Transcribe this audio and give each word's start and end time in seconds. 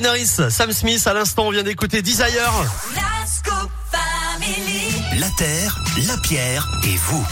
Norris, 0.00 0.40
Sam 0.48 0.70
Smith, 0.70 1.04
à 1.08 1.12
l'instant, 1.12 1.48
on 1.48 1.50
vient 1.50 1.64
d'écouter 1.64 2.02
Desire. 2.02 2.28
La 2.94 3.26
Scoop 3.26 3.68
Family. 3.90 4.92
La 5.18 5.28
terre, 5.30 5.76
la 6.06 6.16
pierre 6.18 6.68
et 6.84 6.96
vous. 6.96 7.26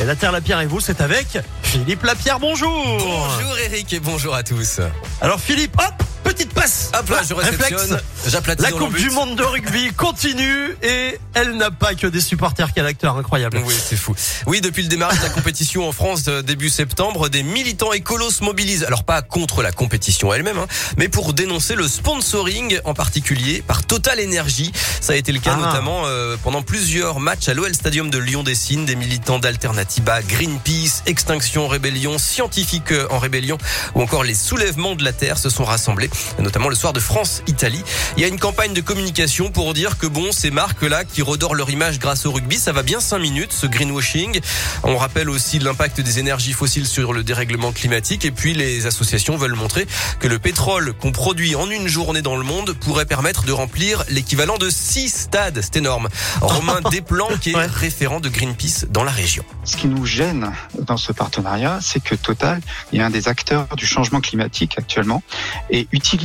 Et 0.00 0.04
la 0.06 0.16
Terre, 0.16 0.32
la 0.32 0.40
Pierre 0.40 0.62
et 0.62 0.66
vous, 0.66 0.80
c'est 0.80 1.02
avec 1.02 1.38
Philippe 1.62 2.02
Lapierre, 2.04 2.40
bonjour 2.40 2.70
Bonjour 2.98 3.58
Eric 3.58 3.92
et 3.92 4.00
bonjour 4.00 4.34
à 4.34 4.42
tous. 4.42 4.80
Alors 5.20 5.38
Philippe, 5.38 5.76
hop, 5.78 6.01
petite 6.42 6.54
passe 6.54 6.90
Hop 6.98 7.08
là, 7.08 7.20
je 7.28 7.34
réceptionne. 7.34 8.00
Réflexe. 8.24 8.60
La 8.60 8.70
Coupe 8.72 8.96
du 8.96 9.10
Monde 9.10 9.36
de 9.36 9.42
rugby 9.42 9.92
continue 9.96 10.76
et 10.82 11.18
elle 11.34 11.56
n'a 11.56 11.70
pas 11.70 11.94
que 11.94 12.06
des 12.06 12.20
supporters, 12.20 12.72
quel 12.74 12.86
acteur 12.86 13.16
incroyable. 13.16 13.60
Oui, 13.64 13.74
c'est 13.88 13.96
fou. 13.96 14.14
Oui, 14.46 14.60
depuis 14.60 14.82
le 14.82 14.88
démarrage 14.88 15.18
de 15.18 15.24
la 15.24 15.30
compétition 15.30 15.88
en 15.88 15.92
France 15.92 16.24
début 16.24 16.68
septembre, 16.68 17.28
des 17.28 17.42
militants 17.42 17.92
écolos 17.92 18.30
se 18.30 18.44
mobilisent. 18.44 18.84
Alors 18.84 19.04
pas 19.04 19.22
contre 19.22 19.62
la 19.62 19.72
compétition 19.72 20.32
elle-même, 20.32 20.58
hein, 20.58 20.66
mais 20.96 21.08
pour 21.08 21.32
dénoncer 21.32 21.74
le 21.74 21.86
sponsoring, 21.88 22.78
en 22.84 22.94
particulier 22.94 23.62
par 23.66 23.84
Total 23.84 24.18
Energy. 24.24 24.72
Ça 25.00 25.12
a 25.12 25.16
été 25.16 25.32
le 25.32 25.38
cas 25.40 25.56
Ah. 25.56 25.66
notamment 25.66 26.02
euh, 26.06 26.36
pendant 26.42 26.62
plusieurs 26.62 27.20
matchs 27.20 27.48
à 27.48 27.54
l'OL 27.54 27.74
Stadium 27.74 28.10
de 28.10 28.18
Lyon-Dessine. 28.18 28.84
Des 28.86 28.96
militants 28.96 29.38
d'Alternativa, 29.38 30.22
Greenpeace, 30.22 31.02
Extinction 31.06 31.68
Rébellion, 31.68 32.18
Scientifique 32.18 32.92
en 33.10 33.18
Rébellion 33.18 33.58
ou 33.94 34.02
encore 34.02 34.24
les 34.24 34.34
Soulèvements 34.34 34.94
de 34.94 35.04
la 35.04 35.12
Terre 35.12 35.38
se 35.38 35.50
sont 35.50 35.64
rassemblés, 35.64 36.10
notamment 36.38 36.68
le 36.68 36.74
soir 36.74 36.92
de 36.92 37.00
France-Italie. 37.00 37.82
Il 38.16 38.22
y 38.22 38.24
a 38.24 38.28
une 38.28 38.38
campagne 38.38 38.72
de 38.72 38.80
communication 38.80 39.50
pour 39.50 39.74
dire 39.74 39.98
que 39.98 40.06
bon, 40.06 40.32
ces 40.32 40.50
marques-là 40.50 41.04
qui 41.04 41.22
redorent 41.22 41.54
leur 41.54 41.70
image 41.70 41.98
grâce 41.98 42.26
au 42.26 42.32
rugby, 42.32 42.56
ça 42.58 42.72
va 42.72 42.82
bien 42.82 43.00
5 43.00 43.18
minutes, 43.18 43.52
ce 43.52 43.66
greenwashing. 43.66 44.40
On 44.84 44.96
rappelle 44.96 45.30
aussi 45.30 45.58
l'impact 45.58 46.00
des 46.00 46.18
énergies 46.18 46.52
fossiles 46.52 46.86
sur 46.86 47.12
le 47.12 47.22
dérèglement 47.24 47.72
climatique 47.72 48.24
et 48.24 48.30
puis 48.30 48.54
les 48.54 48.86
associations 48.86 49.36
veulent 49.36 49.54
montrer 49.54 49.86
que 50.20 50.28
le 50.28 50.38
pétrole 50.38 50.92
qu'on 50.94 51.12
produit 51.12 51.54
en 51.54 51.70
une 51.70 51.88
journée 51.88 52.22
dans 52.22 52.36
le 52.36 52.44
monde 52.44 52.72
pourrait 52.72 53.06
permettre 53.06 53.44
de 53.44 53.52
remplir 53.52 54.04
l'équivalent 54.08 54.58
de 54.58 54.70
6 54.70 55.08
stades. 55.08 55.60
C'est 55.62 55.76
énorme. 55.76 56.08
Romain 56.40 56.80
Desplan 56.90 57.28
qui 57.40 57.50
est 57.50 57.56
Ouais. 57.56 57.66
référent 57.66 58.18
de 58.20 58.28
Greenpeace 58.30 58.86
dans 58.88 59.04
la 59.04 59.10
région. 59.10 59.44
Ce 59.64 59.76
qui 59.76 59.86
nous 59.86 60.06
gêne 60.06 60.50
dans 60.80 60.96
ce 60.96 61.12
partenariat, 61.12 61.78
c'est 61.82 62.02
que 62.02 62.14
Total 62.14 62.60
est 62.92 63.00
un 63.00 63.10
des 63.10 63.28
acteurs 63.28 63.66
du 63.76 63.86
changement 63.86 64.20
climatique 64.20 64.74
actuellement 64.78 65.22
et 65.70 65.86
utilise 65.92 66.21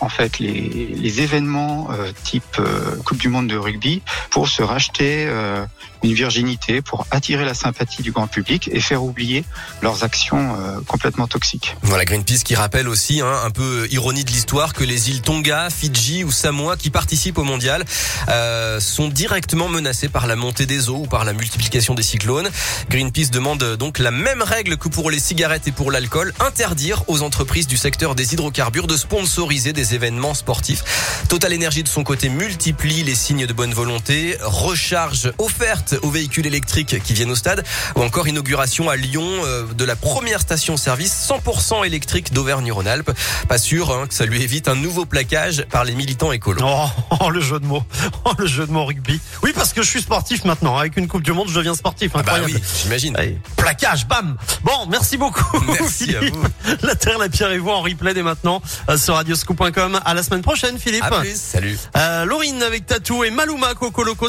en 0.00 0.08
fait 0.08 0.38
les, 0.38 0.88
les 0.94 1.20
événements 1.20 1.88
euh, 1.90 2.12
type 2.24 2.58
euh, 2.58 2.96
Coupe 3.04 3.18
du 3.18 3.28
Monde 3.28 3.48
de 3.48 3.56
rugby 3.56 4.02
pour 4.30 4.48
se 4.48 4.62
racheter 4.62 5.26
euh, 5.26 5.64
une 6.02 6.12
virginité, 6.12 6.80
pour 6.80 7.06
attirer 7.10 7.44
la 7.44 7.54
sympathie 7.54 8.02
du 8.02 8.12
grand 8.12 8.28
public 8.28 8.68
et 8.72 8.80
faire 8.80 9.02
oublier 9.02 9.44
leurs 9.82 10.04
actions 10.04 10.56
euh, 10.60 10.80
complètement 10.86 11.26
toxiques. 11.26 11.76
Voilà 11.82 12.04
Greenpeace 12.04 12.44
qui 12.44 12.54
rappelle 12.54 12.88
aussi, 12.88 13.20
hein, 13.20 13.32
un 13.44 13.50
peu 13.50 13.88
ironie 13.90 14.24
de 14.24 14.30
l'histoire, 14.30 14.74
que 14.74 14.84
les 14.84 15.10
îles 15.10 15.22
Tonga, 15.22 15.68
Fidji 15.70 16.24
ou 16.24 16.30
Samoa 16.30 16.76
qui 16.76 16.90
participent 16.90 17.38
au 17.38 17.44
mondial 17.44 17.84
euh, 18.28 18.80
sont 18.80 19.08
directement 19.08 19.68
menacées 19.68 20.08
par 20.08 20.26
la 20.26 20.36
montée 20.36 20.66
des 20.66 20.88
eaux 20.88 21.02
ou 21.02 21.06
par 21.06 21.24
la 21.24 21.32
multiplication 21.32 21.94
des 21.94 22.02
cyclones. 22.02 22.48
Greenpeace 22.90 23.30
demande 23.30 23.76
donc 23.76 23.98
la 23.98 24.10
même 24.10 24.42
règle 24.42 24.76
que 24.76 24.88
pour 24.88 25.10
les 25.10 25.18
cigarettes 25.18 25.66
et 25.66 25.72
pour 25.72 25.90
l'alcool, 25.90 26.32
interdire 26.40 27.02
aux 27.08 27.22
entreprises 27.22 27.66
du 27.66 27.76
secteur 27.76 28.14
des 28.14 28.34
hydrocarbures 28.34 28.86
de 28.86 28.96
sponsoriser 29.28 29.74
des 29.74 29.94
événements 29.94 30.32
sportifs. 30.32 30.82
Total 31.28 31.54
Energy 31.54 31.82
de 31.82 31.88
son 31.88 32.02
côté 32.02 32.30
multiplie 32.30 33.02
les 33.02 33.14
signes 33.14 33.44
de 33.44 33.52
bonne 33.52 33.74
volonté, 33.74 34.38
recharge 34.40 35.30
offerte 35.36 35.96
aux 36.00 36.08
véhicules 36.08 36.46
électriques 36.46 37.02
qui 37.02 37.12
viennent 37.12 37.30
au 37.30 37.34
stade 37.34 37.62
ou 37.94 38.02
encore 38.02 38.26
inauguration 38.26 38.88
à 38.88 38.96
Lyon 38.96 39.28
euh, 39.44 39.66
de 39.74 39.84
la 39.84 39.96
première 39.96 40.40
station-service 40.40 41.28
100% 41.28 41.84
électrique 41.84 42.32
d'Auvergne-Rhône-Alpes. 42.32 43.10
Pas 43.48 43.58
sûr 43.58 43.92
hein, 43.92 44.06
que 44.06 44.14
ça 44.14 44.24
lui 44.24 44.42
évite 44.42 44.66
un 44.66 44.76
nouveau 44.76 45.04
plaquage 45.04 45.66
par 45.70 45.84
les 45.84 45.94
militants 45.94 46.32
écolos. 46.32 46.64
Oh, 46.64 46.88
oh, 47.20 47.28
le 47.28 47.42
jeu 47.42 47.60
de 47.60 47.66
mots, 47.66 47.84
oh, 48.24 48.32
le 48.38 48.46
jeu 48.46 48.66
de 48.66 48.72
mots 48.72 48.86
rugby. 48.86 49.20
Oui, 49.42 49.52
parce 49.54 49.74
que 49.74 49.82
je 49.82 49.90
suis 49.90 50.00
sportif 50.00 50.46
maintenant. 50.46 50.78
Avec 50.78 50.96
une 50.96 51.06
Coupe 51.06 51.22
du 51.22 51.32
Monde, 51.32 51.50
je 51.50 51.54
deviens 51.54 51.74
sportif. 51.74 52.12
Ah 52.14 52.22
bah 52.22 52.32
Incroyable. 52.36 52.52
oui, 52.54 52.62
j'imagine. 52.82 53.14
Plaquage, 53.56 54.06
bam. 54.06 54.38
Bon, 54.62 54.86
merci 54.88 55.18
beaucoup. 55.18 55.60
Merci 55.66 56.16
à 56.16 56.20
Philippe. 56.22 56.36
La 56.82 56.94
Terre, 56.94 57.18
la 57.18 57.28
Pierre 57.28 57.50
et 57.50 57.58
vous 57.58 57.68
en 57.68 57.82
replay 57.82 58.14
dès 58.14 58.22
maintenant 58.22 58.62
euh, 58.88 58.96
sur 58.96 59.17
radioscoop.com. 59.18 60.00
À 60.04 60.14
la 60.14 60.22
semaine 60.22 60.42
prochaine, 60.42 60.78
Philippe. 60.78 61.04
À 61.04 61.20
plus, 61.20 61.34
salut. 61.34 61.78
Euh, 61.96 62.24
Laurine 62.24 62.62
avec 62.62 62.86
Tatou 62.86 63.24
et 63.24 63.30
Maluma 63.30 63.74
Coco 63.74 64.02
Loco. 64.02 64.28